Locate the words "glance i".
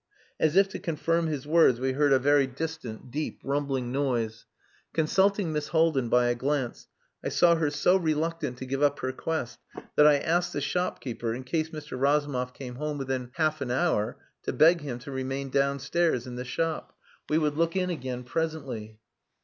6.33-7.29